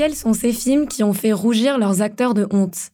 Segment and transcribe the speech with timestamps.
[0.00, 2.88] Quels sont ces films qui ont fait rougir leurs acteurs de honte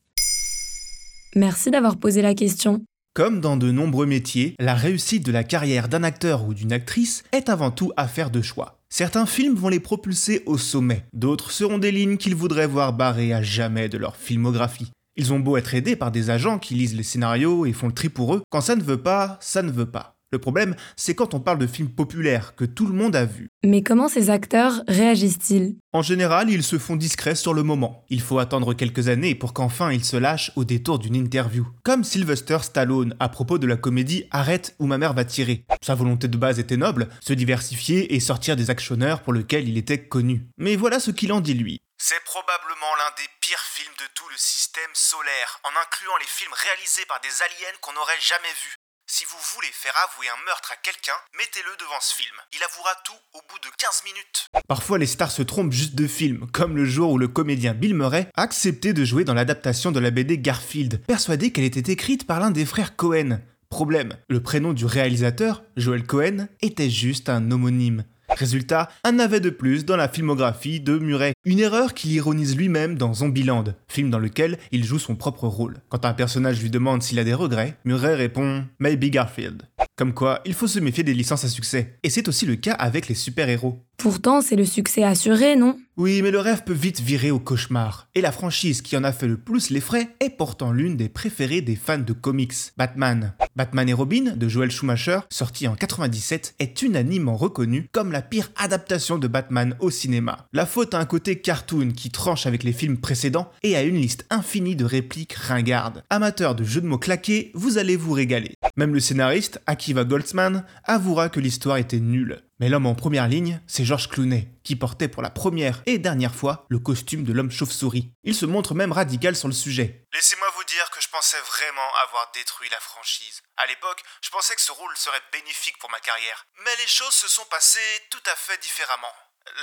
[1.36, 2.82] Merci d'avoir posé la question.
[3.14, 7.22] Comme dans de nombreux métiers, la réussite de la carrière d'un acteur ou d'une actrice
[7.30, 8.80] est avant tout affaire de choix.
[8.88, 13.32] Certains films vont les propulser au sommet, d'autres seront des lignes qu'ils voudraient voir barrées
[13.32, 14.90] à jamais de leur filmographie.
[15.14, 17.94] Ils ont beau être aidés par des agents qui lisent les scénarios et font le
[17.94, 20.15] tri pour eux, quand ça ne veut pas, ça ne veut pas.
[20.32, 23.48] Le problème, c'est quand on parle de films populaires que tout le monde a vus.
[23.64, 25.76] Mais comment ces acteurs réagissent-ils?
[25.92, 28.04] En général, ils se font discrets sur le moment.
[28.08, 31.66] Il faut attendre quelques années pour qu'enfin ils se lâchent au détour d'une interview.
[31.84, 35.64] Comme Sylvester Stallone à propos de la comédie Arrête ou ma mère va tirer.
[35.80, 39.78] Sa volonté de base était noble, se diversifier et sortir des actionneurs pour lesquels il
[39.78, 40.46] était connu.
[40.58, 41.80] Mais voilà ce qu'il en dit lui.
[41.98, 46.52] C'est probablement l'un des pires films de tout le système solaire, en incluant les films
[46.52, 48.76] réalisés par des aliens qu'on n'aurait jamais vus.
[49.08, 52.34] Si vous voulez faire avouer un meurtre à quelqu'un, mettez-le devant ce film.
[52.52, 54.48] Il avouera tout au bout de 15 minutes.
[54.66, 57.94] Parfois, les stars se trompent juste de film, comme le jour où le comédien Bill
[57.94, 62.26] Murray a accepté de jouer dans l'adaptation de la BD Garfield, persuadé qu'elle était écrite
[62.26, 63.38] par l'un des frères Cohen.
[63.68, 68.04] Problème, le prénom du réalisateur, Joel Cohen, était juste un homonyme.
[68.36, 71.32] Résultat, un navet de plus dans la filmographie de Murray.
[71.46, 75.78] Une erreur qu'il ironise lui-même dans Zombieland, film dans lequel il joue son propre rôle.
[75.88, 79.62] Quand un personnage lui demande s'il a des regrets, Murray répond Maybe Garfield.
[79.96, 81.98] Comme quoi, il faut se méfier des licences à succès.
[82.02, 83.85] Et c'est aussi le cas avec les super-héros.
[83.96, 85.78] Pourtant, c'est le succès assuré, non?
[85.96, 88.08] Oui, mais le rêve peut vite virer au cauchemar.
[88.14, 91.08] Et la franchise qui en a fait le plus les frais est pourtant l'une des
[91.08, 93.32] préférées des fans de comics, Batman.
[93.56, 98.52] Batman et Robin de Joel Schumacher, sorti en 97, est unanimement reconnu comme la pire
[98.56, 100.46] adaptation de Batman au cinéma.
[100.52, 103.96] La faute a un côté cartoon qui tranche avec les films précédents et a une
[103.96, 106.04] liste infinie de répliques ringardes.
[106.10, 108.52] Amateur de jeux de mots claqués, vous allez vous régaler.
[108.76, 112.42] Même le scénariste, Akiva Goldsman, avouera que l'histoire était nulle.
[112.58, 116.34] Mais l'homme en première ligne, c'est George Clooney, qui portait pour la première et dernière
[116.34, 118.12] fois le costume de l'homme chauve-souris.
[118.24, 120.06] Il se montre même radical sur le sujet.
[120.14, 123.42] Laissez-moi vous dire que je pensais vraiment avoir détruit la franchise.
[123.58, 126.46] À l'époque, je pensais que ce rôle serait bénéfique pour ma carrière.
[126.64, 129.12] Mais les choses se sont passées tout à fait différemment.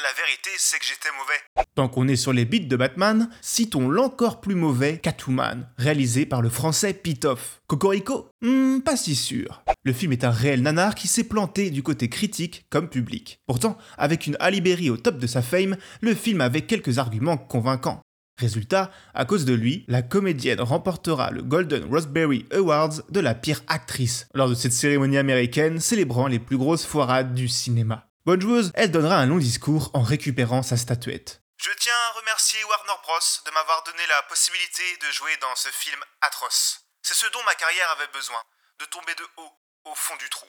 [0.02, 1.66] La vérité, c'est que j'étais mauvais.
[1.76, 6.42] Tant qu'on est sur les beats de Batman, citons l'encore plus mauvais Catwoman, réalisé par
[6.42, 7.62] le français Pitoff.
[7.68, 8.30] Cocorico?
[8.42, 9.62] Hmm, Pas si sûr.
[9.84, 13.40] Le film est un réel nanar qui s'est planté du côté critique comme public.
[13.46, 17.38] Pourtant, avec une Halle Berry au top de sa fame, le film avait quelques arguments
[17.38, 18.02] convaincants.
[18.40, 23.62] Résultat, à cause de lui, la comédienne remportera le Golden Raspberry Awards de la pire
[23.68, 28.08] actrice lors de cette cérémonie américaine célébrant les plus grosses foirades du cinéma.
[28.26, 31.42] Bonne joueuse, elle donnera un long discours en récupérant sa statuette.
[31.58, 33.20] Je tiens à remercier Warner Bros.
[33.46, 36.86] de m'avoir donné la possibilité de jouer dans ce film atroce.
[37.02, 38.38] C'est ce dont ma carrière avait besoin,
[38.80, 39.52] de tomber de haut,
[39.92, 40.46] au fond du trou.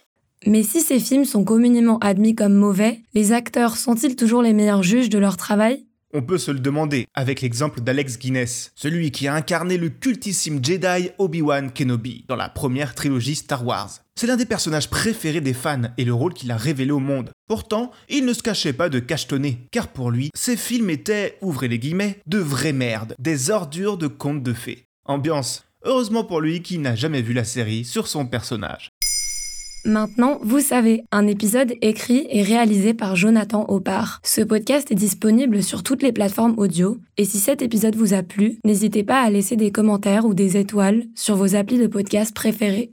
[0.46, 4.84] Mais si ces films sont communément admis comme mauvais, les acteurs sont-ils toujours les meilleurs
[4.84, 5.84] juges de leur travail?
[6.16, 10.64] On peut se le demander avec l'exemple d'Alex Guinness, celui qui a incarné le cultissime
[10.64, 13.90] Jedi Obi-Wan Kenobi dans la première trilogie Star Wars.
[14.14, 17.32] C'est l'un des personnages préférés des fans et le rôle qu'il a révélé au monde.
[17.48, 21.66] Pourtant, il ne se cachait pas de cachetonner, car pour lui, ces films étaient, ouvrez
[21.66, 24.84] les guillemets, de vraies merdes, des ordures de contes de fées.
[25.06, 25.64] Ambiance.
[25.82, 28.88] Heureusement pour lui qui n'a jamais vu la série sur son personnage.
[29.86, 34.20] Maintenant, vous savez, un épisode écrit et réalisé par Jonathan Oppard.
[34.22, 38.22] Ce podcast est disponible sur toutes les plateformes audio, et si cet épisode vous a
[38.22, 42.34] plu, n'hésitez pas à laisser des commentaires ou des étoiles sur vos applis de podcast
[42.34, 42.92] préférés.